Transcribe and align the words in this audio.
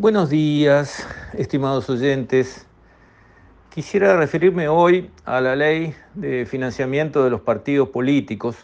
Buenos 0.00 0.30
días, 0.30 1.06
estimados 1.34 1.90
oyentes. 1.90 2.66
Quisiera 3.68 4.16
referirme 4.16 4.66
hoy 4.66 5.10
a 5.26 5.42
la 5.42 5.54
ley 5.54 5.94
de 6.14 6.46
financiamiento 6.46 7.22
de 7.22 7.28
los 7.28 7.42
partidos 7.42 7.90
políticos, 7.90 8.56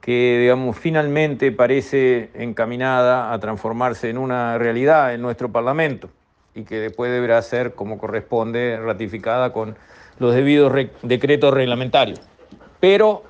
que 0.00 0.38
digamos 0.42 0.78
finalmente 0.78 1.50
parece 1.50 2.30
encaminada 2.34 3.32
a 3.32 3.40
transformarse 3.40 4.08
en 4.08 4.18
una 4.18 4.56
realidad 4.56 5.14
en 5.14 5.20
nuestro 5.20 5.50
Parlamento 5.50 6.08
y 6.54 6.62
que 6.62 6.78
después 6.78 7.10
deberá 7.10 7.42
ser, 7.42 7.74
como 7.74 7.98
corresponde, 7.98 8.78
ratificada 8.78 9.52
con 9.52 9.74
los 10.20 10.32
debidos 10.32 10.72
decretos 11.02 11.52
reglamentarios. 11.52 12.20
Pero 12.78 13.24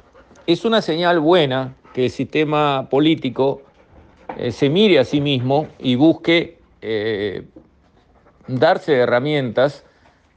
es 0.47 0.67
una 0.67 0.83
señal 0.83 1.19
buena 1.19 1.77
que 1.95 2.05
el 2.05 2.11
sistema 2.11 2.89
político 2.91 3.63
eh, 4.37 4.53
se 4.53 4.69
mire 4.69 4.99
a 4.99 5.07
sí 5.07 5.23
mismo 5.23 5.69
y 5.79 5.95
busque 5.95 6.63
eh, 6.87 7.47
darse 8.47 8.95
herramientas 8.95 9.85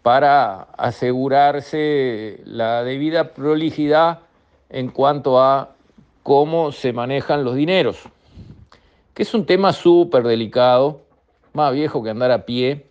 para 0.02 0.62
asegurarse 0.78 2.40
la 2.46 2.86
debida 2.86 3.34
prolijidad 3.34 4.20
en 4.70 4.90
cuanto 4.90 5.42
a 5.42 5.76
cómo 6.24 6.72
se 6.72 6.94
manejan 6.94 7.44
los 7.44 7.56
dineros, 7.56 8.04
que 9.14 9.24
es 9.24 9.34
un 9.34 9.46
tema 9.46 9.74
súper 9.74 10.24
delicado, 10.24 11.02
más 11.52 11.74
viejo 11.74 12.02
que 12.02 12.12
andar 12.12 12.32
a 12.32 12.46
pie. 12.46 12.86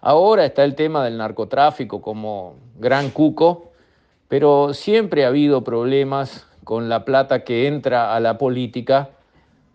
Ahora 0.00 0.46
está 0.46 0.64
el 0.64 0.74
tema 0.74 1.04
del 1.04 1.18
narcotráfico 1.18 2.00
como 2.00 2.56
gran 2.78 3.10
cuco, 3.10 3.72
pero 4.28 4.72
siempre 4.72 5.24
ha 5.24 5.28
habido 5.28 5.64
problemas 5.64 6.46
con 6.64 6.88
la 6.88 7.04
plata 7.04 7.44
que 7.44 7.66
entra 7.66 8.14
a 8.14 8.20
la 8.20 8.38
política, 8.38 9.10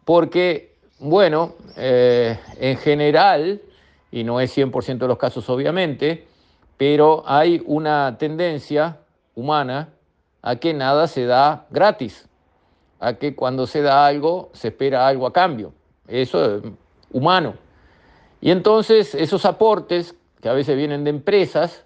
porque 0.05 0.72
bueno, 1.03 1.55
eh, 1.75 2.39
en 2.61 2.77
general, 2.77 3.61
y 4.09 4.23
no 4.23 4.39
es 4.39 4.57
100% 4.57 4.99
de 4.99 5.07
los 5.07 5.17
casos 5.17 5.49
obviamente, 5.49 6.25
pero 6.77 7.23
hay 7.25 7.61
una 7.65 8.17
tendencia 8.17 8.99
humana 9.35 9.89
a 10.41 10.55
que 10.55 10.73
nada 10.73 11.07
se 11.07 11.25
da 11.25 11.65
gratis, 11.71 12.29
a 13.01 13.15
que 13.15 13.35
cuando 13.35 13.67
se 13.67 13.81
da 13.81 14.05
algo 14.05 14.49
se 14.53 14.69
espera 14.69 15.05
algo 15.05 15.27
a 15.27 15.33
cambio. 15.33 15.73
Eso 16.07 16.57
es 16.57 16.63
humano. 17.11 17.55
Y 18.39 18.51
entonces 18.51 19.13
esos 19.13 19.43
aportes 19.43 20.15
que 20.41 20.47
a 20.47 20.53
veces 20.53 20.77
vienen 20.77 21.03
de 21.03 21.09
empresas 21.09 21.85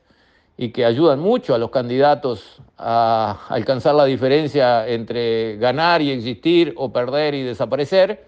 y 0.58 0.70
que 0.70 0.86
ayudan 0.86 1.20
mucho 1.20 1.56
a 1.56 1.58
los 1.58 1.72
candidatos 1.72 2.62
a 2.78 3.48
alcanzar 3.50 3.96
la 3.96 4.06
diferencia 4.06 4.88
entre 4.88 5.58
ganar 5.58 6.04
y 6.04 6.12
existir 6.12 6.76
o 6.78 6.94
perder 6.94 7.34
y 7.34 7.42
desaparecer, 7.42 8.27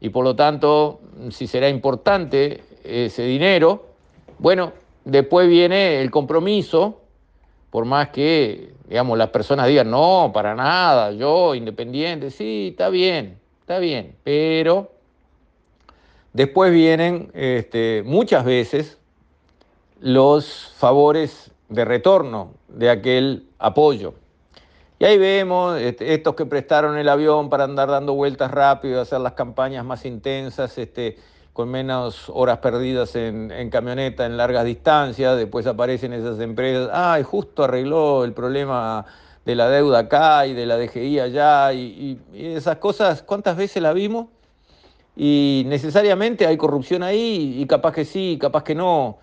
y 0.00 0.10
por 0.10 0.24
lo 0.24 0.36
tanto, 0.36 1.00
si 1.30 1.46
será 1.46 1.68
importante 1.68 2.62
ese 2.84 3.22
dinero, 3.22 3.86
bueno, 4.38 4.72
después 5.04 5.48
viene 5.48 6.00
el 6.00 6.10
compromiso, 6.10 7.00
por 7.70 7.84
más 7.84 8.10
que, 8.10 8.72
digamos, 8.88 9.18
las 9.18 9.30
personas 9.30 9.66
digan, 9.66 9.90
no, 9.90 10.30
para 10.32 10.54
nada, 10.54 11.12
yo 11.12 11.54
independiente, 11.54 12.30
sí, 12.30 12.68
está 12.70 12.88
bien, 12.88 13.38
está 13.60 13.78
bien, 13.78 14.14
pero 14.22 14.92
después 16.32 16.72
vienen 16.72 17.30
este, 17.34 18.02
muchas 18.06 18.44
veces 18.44 18.98
los 20.00 20.72
favores 20.76 21.50
de 21.68 21.84
retorno 21.84 22.52
de 22.68 22.90
aquel 22.90 23.46
apoyo. 23.58 24.14
Y 25.00 25.04
ahí 25.04 25.16
vemos 25.16 25.78
este, 25.80 26.12
estos 26.12 26.34
que 26.34 26.44
prestaron 26.44 26.98
el 26.98 27.08
avión 27.08 27.48
para 27.50 27.64
andar 27.64 27.88
dando 27.88 28.14
vueltas 28.14 28.50
rápido, 28.50 29.00
hacer 29.00 29.20
las 29.20 29.34
campañas 29.34 29.84
más 29.84 30.04
intensas, 30.04 30.76
este, 30.76 31.16
con 31.52 31.68
menos 31.68 32.28
horas 32.34 32.58
perdidas 32.58 33.14
en, 33.14 33.70
camioneta, 33.70 34.26
en 34.26 34.36
largas 34.36 34.64
distancias, 34.64 35.36
después 35.36 35.66
aparecen 35.66 36.12
esas 36.12 36.40
empresas, 36.40 36.90
ay, 36.92 37.22
justo 37.22 37.64
arregló 37.64 38.24
el 38.24 38.32
problema 38.32 39.06
de 39.44 39.54
la 39.54 39.68
deuda 39.68 40.00
acá 40.00 40.46
y 40.46 40.54
de 40.54 40.66
la 40.66 40.76
DGI 40.76 41.20
allá, 41.20 41.72
y, 41.72 42.20
y 42.34 42.46
esas 42.46 42.78
cosas, 42.78 43.22
¿cuántas 43.22 43.56
veces 43.56 43.80
la 43.82 43.92
vimos? 43.92 44.26
Y 45.16 45.62
necesariamente 45.66 46.46
hay 46.46 46.56
corrupción 46.56 47.04
ahí, 47.04 47.56
y 47.60 47.66
capaz 47.66 47.92
que 47.92 48.04
sí, 48.04 48.36
capaz 48.40 48.64
que 48.64 48.74
no, 48.74 49.18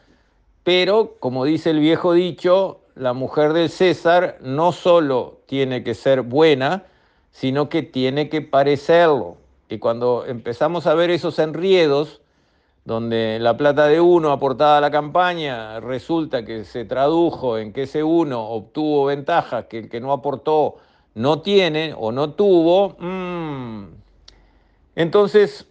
pero 0.64 1.16
como 1.20 1.46
dice 1.46 1.70
el 1.70 1.80
viejo 1.80 2.14
dicho, 2.14 2.80
la 2.96 3.14
mujer 3.14 3.54
del 3.54 3.70
César 3.70 4.38
no 4.42 4.72
solo 4.72 5.35
tiene 5.46 5.84
que 5.84 5.94
ser 5.94 6.22
buena, 6.22 6.84
sino 7.32 7.70
que 7.70 7.84
tiene 7.84 8.30
que 8.30 8.42
parecerlo. 8.42 9.38
Y 9.70 9.80
cuando 9.80 10.26
empezamos 10.26 10.88
a 10.88 10.94
ver 10.94 11.10
esos 11.10 11.40
enriedos, 11.40 12.22
donde 12.86 13.40
la 13.40 13.58
plata 13.58 13.88
de 13.88 14.00
uno 14.00 14.32
aportada 14.32 14.78
a 14.78 14.82
la 14.82 14.92
campaña 14.92 15.80
resulta 15.80 16.46
que 16.46 16.66
se 16.66 16.86
tradujo 16.86 17.58
en 17.58 17.74
que 17.74 17.84
ese 17.84 18.04
uno 18.04 18.48
obtuvo 18.50 19.06
ventajas 19.06 19.66
que 19.66 19.80
el 19.80 19.90
que 19.90 20.00
no 20.00 20.14
aportó 20.14 20.76
no 21.16 21.42
tiene 21.42 21.96
o 21.98 22.12
no 22.12 22.34
tuvo, 22.34 22.96
mm, 23.00 23.86
entonces 24.96 25.68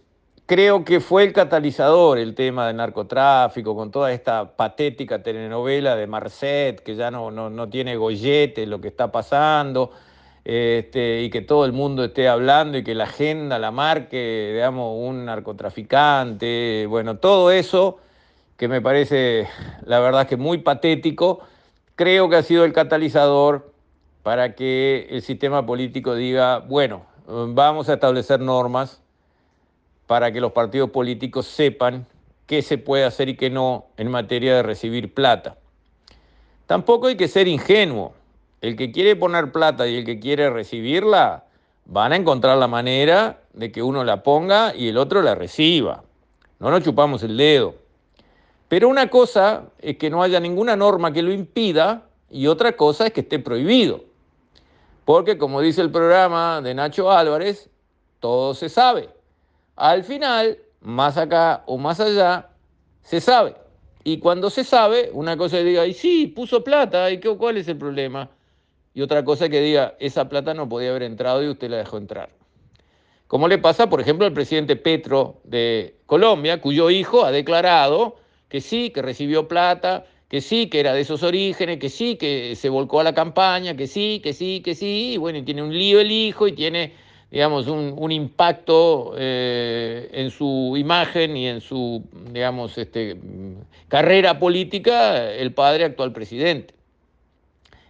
Creo 0.47 0.85
que 0.85 0.99
fue 0.99 1.23
el 1.23 1.33
catalizador 1.33 2.19
el 2.19 2.35
tema 2.35 2.67
del 2.67 2.75
narcotráfico, 2.75 3.75
con 3.75 3.89
toda 3.89 4.11
esta 4.11 4.55
patética 4.55 5.23
telenovela 5.23 5.95
de 5.95 6.05
Marcet, 6.05 6.81
que 6.81 6.95
ya 6.95 7.09
no, 7.09 7.31
no, 7.31 7.69
tiene 7.69 7.95
gollete 7.95 8.67
lo 8.67 8.79
que 8.79 8.89
está 8.89 9.11
pasando, 9.11 9.89
este, 10.43 11.23
y 11.23 11.31
que 11.31 11.41
todo 11.41 11.65
el 11.65 11.73
mundo 11.73 12.03
esté 12.03 12.27
hablando 12.29 12.77
y 12.77 12.83
que 12.83 12.93
la 12.93 13.05
agenda 13.05 13.57
la 13.57 13.71
marque, 13.71 14.51
digamos, 14.53 14.95
un 14.99 15.25
narcotraficante, 15.25 16.85
bueno, 16.87 17.17
todo 17.17 17.49
eso 17.49 17.97
que 18.55 18.67
me 18.67 18.81
parece, 18.81 19.47
la 19.83 19.99
verdad, 19.99 20.27
que 20.27 20.37
muy 20.37 20.59
patético, 20.59 21.39
creo 21.95 22.29
que 22.29 22.35
ha 22.35 22.43
sido 22.43 22.65
el 22.65 22.73
catalizador 22.73 23.73
para 24.21 24.53
que 24.53 25.07
el 25.09 25.23
sistema 25.23 25.65
político 25.65 26.13
diga, 26.13 26.59
bueno, 26.59 27.07
vamos 27.25 27.89
a 27.89 27.93
establecer 27.93 28.41
normas 28.41 29.01
para 30.07 30.31
que 30.31 30.41
los 30.41 30.51
partidos 30.51 30.89
políticos 30.91 31.47
sepan 31.47 32.05
qué 32.45 32.61
se 32.61 32.77
puede 32.77 33.05
hacer 33.05 33.29
y 33.29 33.35
qué 33.35 33.49
no 33.49 33.85
en 33.97 34.11
materia 34.11 34.55
de 34.55 34.63
recibir 34.63 35.13
plata. 35.13 35.57
Tampoco 36.67 37.07
hay 37.07 37.15
que 37.15 37.27
ser 37.27 37.47
ingenuo. 37.47 38.13
El 38.61 38.75
que 38.75 38.91
quiere 38.91 39.15
poner 39.15 39.51
plata 39.51 39.87
y 39.87 39.97
el 39.97 40.05
que 40.05 40.19
quiere 40.19 40.49
recibirla 40.49 41.45
van 41.85 42.13
a 42.13 42.15
encontrar 42.15 42.57
la 42.57 42.67
manera 42.67 43.41
de 43.53 43.71
que 43.71 43.83
uno 43.83 44.03
la 44.03 44.23
ponga 44.23 44.75
y 44.75 44.87
el 44.87 44.97
otro 44.97 45.21
la 45.21 45.35
reciba. 45.35 46.03
No 46.59 46.71
nos 46.71 46.83
chupamos 46.83 47.21
el 47.23 47.37
dedo. 47.37 47.75
Pero 48.67 48.89
una 48.89 49.09
cosa 49.09 49.65
es 49.79 49.97
que 49.97 50.09
no 50.09 50.23
haya 50.23 50.39
ninguna 50.39 50.75
norma 50.75 51.13
que 51.13 51.21
lo 51.21 51.31
impida 51.31 52.03
y 52.29 52.47
otra 52.47 52.75
cosa 52.75 53.07
es 53.07 53.13
que 53.13 53.21
esté 53.21 53.39
prohibido. 53.39 54.03
Porque 55.05 55.37
como 55.37 55.61
dice 55.61 55.81
el 55.81 55.91
programa 55.91 56.61
de 56.61 56.73
Nacho 56.73 57.11
Álvarez, 57.11 57.69
todo 58.19 58.55
se 58.55 58.69
sabe. 58.69 59.09
Al 59.75 60.03
final, 60.03 60.57
más 60.81 61.17
acá 61.17 61.63
o 61.65 61.77
más 61.77 61.99
allá, 61.99 62.49
se 63.01 63.19
sabe. 63.19 63.55
Y 64.03 64.19
cuando 64.19 64.49
se 64.49 64.63
sabe, 64.63 65.09
una 65.13 65.35
cosa 65.35 65.59
es 65.59 65.65
diga, 65.65 65.85
y 65.85 65.93
sí, 65.93 66.27
puso 66.27 66.63
plata, 66.63 67.09
¿y 67.11 67.19
qué, 67.19 67.35
cuál 67.35 67.57
es 67.57 67.67
el 67.67 67.77
problema? 67.77 68.29
Y 68.93 69.01
otra 69.01 69.25
cosa 69.25 69.49
que 69.49 69.59
diga, 69.61 69.95
esa 69.99 70.29
plata 70.29 70.53
no 70.53 70.69
podía 70.69 70.91
haber 70.91 71.03
entrado 71.03 71.43
y 71.43 71.49
usted 71.49 71.69
la 71.69 71.77
dejó 71.77 71.97
entrar. 71.97 72.29
Como 73.27 73.47
le 73.47 73.57
pasa, 73.57 73.89
por 73.89 73.99
ejemplo, 73.99 74.25
al 74.25 74.33
presidente 74.33 74.75
Petro 74.75 75.41
de 75.43 75.95
Colombia, 76.05 76.61
cuyo 76.61 76.89
hijo 76.91 77.25
ha 77.25 77.31
declarado 77.31 78.17
que 78.47 78.61
sí, 78.61 78.91
que 78.91 79.01
recibió 79.01 79.47
plata, 79.47 80.05
que 80.29 80.39
sí, 80.39 80.67
que 80.69 80.79
era 80.79 80.93
de 80.93 81.01
esos 81.01 81.23
orígenes, 81.23 81.79
que 81.79 81.89
sí, 81.89 82.15
que 82.15 82.55
se 82.55 82.69
volcó 82.69 82.99
a 82.99 83.03
la 83.03 83.13
campaña, 83.13 83.75
que 83.75 83.87
sí, 83.87 84.21
que 84.23 84.33
sí, 84.33 84.61
que 84.61 84.75
sí, 84.75 85.13
y 85.13 85.17
bueno, 85.17 85.39
y 85.39 85.43
tiene 85.43 85.63
un 85.63 85.73
lío 85.73 85.99
el 85.99 86.11
hijo 86.11 86.47
y 86.47 86.53
tiene 86.53 86.93
digamos, 87.35 87.67
un, 87.67 88.11
impacto 88.13 89.13
eh, 89.17 90.09
en 90.13 90.31
su 90.31 90.75
imagen 90.77 91.35
y 91.35 91.49
en 91.49 91.59
su, 91.59 92.01
digamos, 92.31 92.77
este, 92.77 93.17
carrera 93.89 94.39
política 94.39 95.33
el 95.33 95.53
padre 95.53 95.83
actual 95.83 96.13
presidente. 96.13 96.73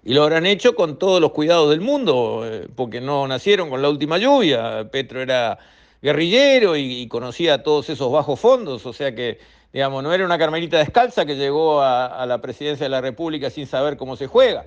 Y 0.04 0.16
lo 0.16 0.24
habrán 0.24 0.48
hecho 0.48 0.74
con 0.74 0.98
todos 0.98 1.22
los 1.22 1.32
cuidados 1.32 1.70
del 1.70 1.80
mundo, 1.80 2.42
eh, 2.44 2.68
porque 2.76 3.02
no 3.02 3.28
nacieron 3.28 3.70
con 3.70 3.84
la 3.84 3.90
última 3.90 4.18
lluvia. 4.18 4.90
Petro 4.92 5.22
era 5.22 5.60
guerrillero 6.02 6.76
y, 6.76 7.08
conocía 7.08 7.62
todos 7.62 7.92
esos 7.92 8.12
bajos 8.12 8.40
fondos, 8.40 8.84
o 8.88 8.94
sea 8.94 9.14
que, 9.14 9.38
digamos, 9.72 10.02
no 10.02 10.12
era 10.12 10.26
una 10.26 10.40
carmelita 10.40 10.80
descalza 10.80 11.24
que 11.24 11.36
llegó 11.36 11.84
a 11.84 12.26
la 12.26 12.42
presidencia 12.42 12.86
de 12.86 12.90
la 12.90 13.02
República 13.02 13.52
sin 13.52 13.68
saber 13.68 13.96
cómo 13.96 14.16
se 14.16 14.26
juega 14.26 14.66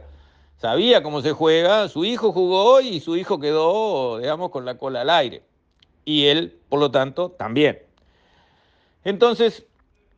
sabía 0.59 1.03
cómo 1.03 1.23
se 1.23 1.33
juega, 1.33 1.89
su 1.89 2.05
hijo 2.05 2.33
jugó 2.33 2.81
y 2.81 3.01
su 3.01 3.17
hijo 3.17 3.41
quedó, 3.41 4.19
digamos, 4.19 4.51
con 4.51 4.65
la 4.65 4.77
cola 4.77 5.01
al 5.01 5.11
aire. 5.11 5.43
Y 6.05 6.27
él, 6.27 6.59
por 6.69 6.81
lo 6.81 6.91
tanto, 6.91 7.31
también. 7.31 7.81
Entonces, 9.05 9.67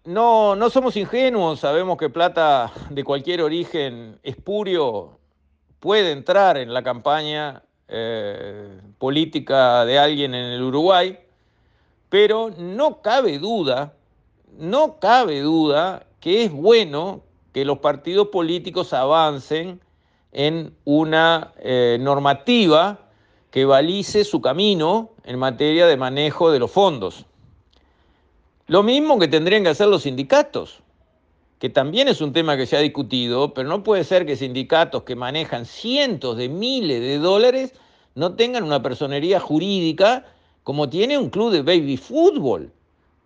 no, 0.05 0.57
no 0.57 0.71
somos 0.71 0.97
ingenuos, 0.97 1.61
sabemos 1.61 1.97
que 1.97 2.11
plata 2.11 2.73
de 2.91 3.05
cualquier 3.05 3.43
origen 3.43 4.19
espurio 4.23 5.19
puede 5.79 6.13
entrar 6.13 6.57
en 6.57 6.75
la 6.75 6.83
campaña 6.83 7.63
eh, 7.89 8.81
política 8.99 9.85
de 9.85 9.99
alguien 9.99 10.35
en 10.35 10.47
el 10.47 10.63
Uruguay, 10.63 11.19
pero 12.09 12.51
no 12.59 13.01
cabe 13.03 13.39
duda 13.39 13.95
no 14.59 14.99
cabe 14.99 15.41
duda 15.41 16.07
que 16.21 16.45
es 16.45 16.53
bueno 16.53 17.23
que 17.53 17.65
los 17.65 17.79
partidos 17.79 18.29
políticos 18.29 18.93
avancen 18.93 19.81
en 20.33 20.75
una 20.85 21.53
eh, 21.59 21.99
normativa 22.01 23.11
que 23.51 23.65
balice 23.65 24.25
su 24.25 24.41
camino 24.41 25.11
en 25.25 25.39
materia 25.39 25.87
de 25.87 25.97
manejo 25.97 26.51
de 26.51 26.61
los 26.61 26.71
fondos. 26.71 27.27
Lo 28.67 28.83
mismo 28.83 29.19
que 29.19 29.27
tendrían 29.27 29.65
que 29.65 29.71
hacer 29.71 29.89
los 29.89 30.03
sindicatos, 30.03 30.81
que 31.59 31.69
también 31.69 32.07
es 32.07 32.21
un 32.21 32.33
tema 32.33 32.57
que 32.57 32.67
se 32.67 32.77
ha 32.77 32.81
discutido, 32.81 33.53
pero 33.53 33.69
no 33.69 33.83
puede 33.83 34.05
ser 34.05 34.25
que 34.25 34.37
sindicatos 34.37 35.03
que 35.03 35.17
manejan 35.17 35.67
cientos 35.67 36.37
de 36.37 36.49
miles 36.49 37.01
de 37.01 37.19
dólares 37.19 37.75
no 38.15 38.35
tengan 38.35 38.63
una 38.63 38.83
personería 38.83 39.41
jurídica 39.41 40.25
como 40.63 40.89
tiene 40.89 41.19
un 41.19 41.31
club 41.31 41.51
de 41.51 41.63
baby 41.63 41.97
fútbol, 41.97 42.73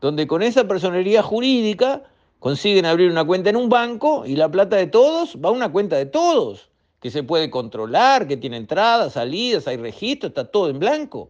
donde 0.00 0.26
con 0.26 0.42
esa 0.42 0.66
personería 0.66 1.22
jurídica 1.22 2.02
consiguen 2.38 2.86
abrir 2.86 3.10
una 3.10 3.24
cuenta 3.24 3.50
en 3.50 3.56
un 3.56 3.68
banco 3.68 4.24
y 4.26 4.36
la 4.36 4.50
plata 4.50 4.76
de 4.76 4.86
todos 4.86 5.36
va 5.36 5.50
a 5.50 5.52
una 5.52 5.70
cuenta 5.70 5.96
de 5.96 6.06
todos 6.06 6.70
que 7.04 7.10
se 7.10 7.22
puede 7.22 7.50
controlar, 7.50 8.26
que 8.26 8.38
tiene 8.38 8.56
entradas, 8.56 9.12
salidas, 9.12 9.68
hay 9.68 9.76
registro, 9.76 10.28
está 10.28 10.46
todo 10.46 10.70
en 10.70 10.78
blanco. 10.78 11.28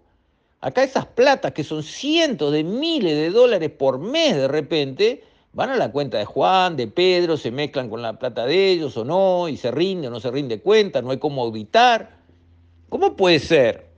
Acá 0.61 0.85
esas 0.85 1.05
platas 1.05 1.51
que 1.51 1.65
son 1.65 1.83
cientos 1.83 2.53
de 2.53 2.63
miles 2.63 3.17
de 3.17 3.31
dólares 3.31 3.73
por 3.77 3.99
mes 3.99 4.37
de 4.37 4.47
repente, 4.47 5.25
van 5.53 5.71
a 5.71 5.77
la 5.77 5.91
cuenta 5.91 6.17
de 6.17 6.27
Juan, 6.27 6.77
de 6.77 6.87
Pedro, 6.87 7.37
se 7.37 7.51
mezclan 7.51 7.91
con 7.91 8.03
la 8.03 8.21
plata 8.21 8.47
de 8.47 8.71
ellos 8.71 8.97
o 8.97 9.05
no, 9.05 9.49
y 9.49 9.57
se 9.57 9.73
rinde 9.73 10.07
o 10.07 10.13
no 10.13 10.21
se 10.21 10.31
rinde 10.31 10.61
cuenta, 10.61 11.03
no 11.03 11.11
hay 11.11 11.19
cómo 11.19 11.43
auditar. 11.43 12.19
¿Cómo 12.89 13.17
puede 13.17 13.41
ser? 13.41 13.89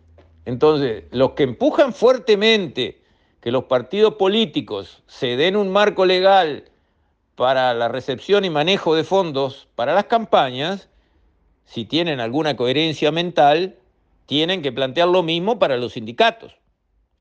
Entonces, 0.47 1.05
los 1.11 1.33
que 1.33 1.43
empujan 1.43 1.93
fuertemente 1.93 3.03
que 3.43 3.53
los 3.53 3.65
partidos 3.65 4.15
políticos 4.15 5.03
se 5.07 5.37
den 5.37 5.57
un 5.57 5.69
marco 5.69 6.07
legal 6.07 6.71
para 7.35 7.75
la 7.75 7.89
recepción 7.89 8.47
y 8.47 8.49
manejo 8.49 8.95
de 8.95 9.05
fondos 9.05 9.69
para 9.75 9.93
las 9.93 10.07
campañas, 10.07 10.89
si 11.67 11.85
tienen 11.85 12.21
alguna 12.21 12.57
coherencia 12.57 13.13
mental, 13.13 13.77
tienen 14.25 14.63
que 14.63 14.73
plantear 14.73 15.09
lo 15.09 15.23
mismo 15.23 15.59
para 15.59 15.77
los 15.77 15.93
sindicatos. 15.93 16.57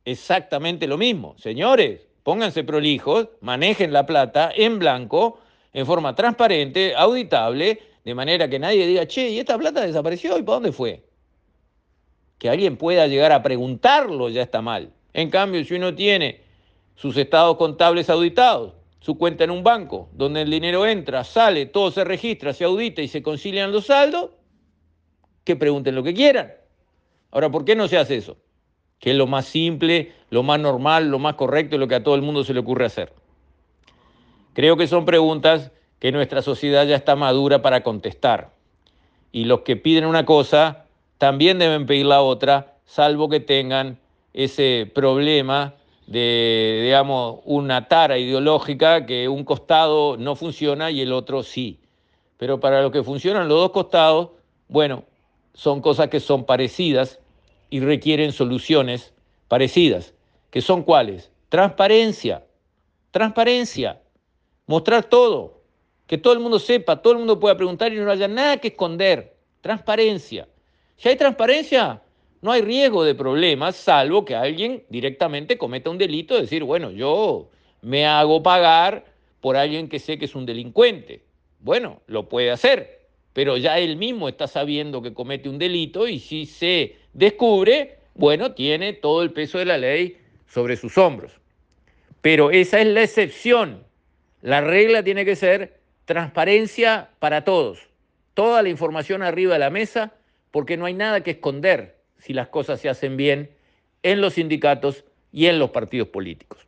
Exactamente 0.06 0.88
lo 0.88 0.97
mismo. 0.97 1.36
Señores, 1.38 2.01
pónganse 2.24 2.63
prolijos, 2.63 3.30
manejen 3.42 3.92
la 3.92 4.06
plata 4.06 4.51
en 4.56 4.80
blanco, 4.80 5.39
en 5.74 5.86
forma 5.86 6.15
transparente, 6.15 6.94
auditable, 6.95 7.81
de 8.03 8.15
manera 8.15 8.47
que 8.47 8.59
nadie 8.59 8.86
diga, 8.86 9.07
che, 9.07 9.30
¿y 9.30 9.39
esta 9.39 9.57
plata 9.57 9.81
desapareció? 9.81 10.38
¿Y 10.38 10.44
para 10.44 10.56
dónde 10.56 10.71
fue? 10.71 11.03
Que 12.38 12.50
alguien 12.50 12.77
pueda 12.77 13.07
llegar 13.07 13.31
a 13.31 13.41
preguntarlo 13.41 14.30
ya 14.30 14.44
está 14.44 14.62
mal. 14.62 14.94
En 15.13 15.30
cambio, 15.30 15.63
si 15.65 15.74
uno 15.74 15.95
tiene 15.95 16.41
sus 16.95 17.18
estados 17.18 17.57
contables 17.57 18.09
auditados, 18.09 18.74
su 19.05 19.19
cuenta 19.19 19.43
en 19.43 19.51
un 19.51 19.63
banco, 19.63 20.09
donde 20.13 20.41
el 20.41 20.49
dinero 20.49 20.87
entra, 20.87 21.23
sale, 21.23 21.67
todo 21.67 21.91
se 21.91 22.03
registra, 22.03 22.53
se 22.53 22.63
audita 22.63 23.03
y 23.03 23.07
se 23.07 23.21
concilian 23.21 23.71
los 23.71 23.85
saldos, 23.85 24.31
que 25.43 25.55
pregunten 25.55 25.93
lo 25.93 26.01
que 26.01 26.15
quieran. 26.15 26.51
Ahora, 27.29 27.51
¿por 27.51 27.65
qué 27.65 27.75
no 27.75 27.87
se 27.87 27.99
hace 27.99 28.15
eso? 28.15 28.37
Que 28.97 29.11
es 29.11 29.15
lo 29.15 29.27
más 29.27 29.45
simple, 29.45 30.13
lo 30.31 30.41
más 30.41 30.59
normal, 30.59 31.11
lo 31.11 31.19
más 31.19 31.35
correcto 31.35 31.77
lo 31.77 31.87
que 31.87 31.93
a 31.93 32.03
todo 32.03 32.15
el 32.15 32.23
mundo 32.23 32.43
se 32.43 32.55
le 32.55 32.61
ocurre 32.61 32.85
hacer. 32.85 33.13
Creo 34.53 34.75
que 34.75 34.87
son 34.87 35.05
preguntas 35.05 35.71
que 35.99 36.11
nuestra 36.11 36.41
sociedad 36.41 36.87
ya 36.87 36.95
está 36.95 37.15
madura 37.15 37.61
para 37.61 37.83
contestar. 37.83 38.53
Y 39.31 39.43
los 39.45 39.59
que 39.59 39.75
piden 39.75 40.05
una 40.05 40.25
cosa 40.25 40.87
también 41.19 41.59
deben 41.59 41.85
pedir 41.85 42.07
la 42.07 42.23
otra, 42.23 42.77
salvo 42.85 43.29
que 43.29 43.39
tengan 43.39 43.99
ese 44.33 44.91
problema 44.95 45.75
de, 46.07 46.81
digamos, 46.83 47.39
una 47.45 47.87
tara 47.87 48.17
ideológica 48.17 49.05
que 49.05 49.27
un 49.27 49.43
costado 49.43 50.17
no 50.17 50.35
funciona 50.35 50.91
y 50.91 51.01
el 51.01 51.13
otro 51.13 51.43
sí. 51.43 51.79
Pero 52.37 52.59
para 52.59 52.81
los 52.81 52.91
que 52.91 53.03
funcionan 53.03 53.47
los 53.47 53.57
dos 53.57 53.71
costados, 53.71 54.29
bueno, 54.67 55.03
son 55.53 55.81
cosas 55.81 56.09
que 56.09 56.19
son 56.19 56.45
parecidas 56.45 57.19
y 57.69 57.79
requieren 57.79 58.31
soluciones 58.31 59.13
parecidas. 59.47 60.13
¿Que 60.51 60.61
son 60.61 60.83
cuáles? 60.83 61.31
Transparencia, 61.49 62.45
transparencia, 63.11 64.01
mostrar 64.67 65.05
todo, 65.05 65.61
que 66.07 66.17
todo 66.17 66.33
el 66.33 66.39
mundo 66.39 66.59
sepa, 66.59 67.01
todo 67.01 67.13
el 67.13 67.19
mundo 67.19 67.39
pueda 67.39 67.57
preguntar 67.57 67.91
y 67.93 67.97
no 67.97 68.11
haya 68.11 68.27
nada 68.27 68.57
que 68.57 68.69
esconder. 68.69 69.35
Transparencia. 69.61 70.47
Si 70.97 71.09
hay 71.09 71.15
transparencia, 71.15 72.01
no 72.45 72.51
hay 72.51 72.62
riesgo 72.62 73.03
de 73.03 73.15
problemas, 73.15 73.75
salvo 73.75 74.24
que 74.24 74.36
alguien 74.36 74.83
directamente 74.89 75.57
cometa 75.57 75.89
un 75.89 75.97
delito, 75.97 76.39
decir, 76.39 76.63
bueno, 76.63 76.92
yo 76.92 77.50
me 77.81 78.06
hago 78.06 78.44
pagar 78.44 79.03
por 79.42 79.57
alguien 79.57 79.89
que 79.89 79.97
sé 79.97 80.19
que 80.19 80.25
es 80.25 80.36
un 80.36 80.45
delincuente. 80.45 81.24
Bueno, 81.59 82.03
lo 82.06 82.30
puede 82.30 82.51
hacer, 82.51 83.00
pero 83.33 83.57
ya 83.57 83.80
él 83.80 83.97
mismo 83.97 84.30
está 84.30 84.45
sabiendo 84.45 85.01
que 85.01 85.12
comete 85.12 85.50
un 85.50 85.57
delito 85.57 86.07
y 86.07 86.19
si 86.19 86.45
se 86.45 86.97
descubre, 87.13 87.97
bueno, 88.13 88.53
tiene 88.53 88.94
todo 88.94 89.24
el 89.24 89.31
peso 89.31 89.57
de 89.57 89.65
la 89.65 89.80
ley 89.80 90.18
sobre 90.48 90.77
sus 90.77 91.00
hombros. 91.00 91.31
Pero 92.21 92.51
esa 92.51 92.80
es 92.80 92.86
la 92.86 93.01
excepción. 93.01 93.83
La 94.44 94.62
regla 94.62 95.01
tiene 95.01 95.25
que 95.25 95.36
ser 95.36 95.80
transparencia 96.06 97.09
para 97.18 97.44
todos. 97.44 97.80
Toda 98.36 98.62
la 98.62 98.69
información 98.69 99.24
arriba 99.24 99.53
de 99.53 99.59
la 99.59 99.71
mesa, 99.71 100.13
porque 100.51 100.77
no 100.77 100.86
hay 100.86 100.94
nada 100.94 101.21
que 101.21 101.31
esconder 101.31 101.94
si 102.25 102.33
las 102.33 102.48
cosas 102.48 102.81
se 102.81 102.89
hacen 102.89 103.18
bien 103.18 103.51
en 104.01 104.19
los 104.19 104.33
sindicatos 104.33 105.06
y 105.31 105.45
en 105.45 105.60
los 105.60 105.69
partidos 105.69 106.07
políticos. 106.07 106.66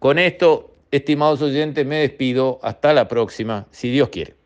Con 0.00 0.18
esto, 0.18 0.74
estimados 0.90 1.40
oyentes, 1.40 1.86
me 1.86 2.00
despido. 2.00 2.58
Hasta 2.62 2.92
la 2.92 3.06
próxima, 3.06 3.68
si 3.70 3.90
Dios 3.90 4.08
quiere. 4.08 4.37